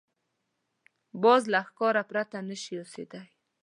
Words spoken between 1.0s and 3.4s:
باز له ښکار پرته نه شي اوسېدای